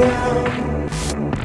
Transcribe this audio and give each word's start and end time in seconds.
ground. 0.00 1.39